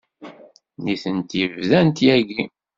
[0.83, 2.41] Nitenti bdant yagi.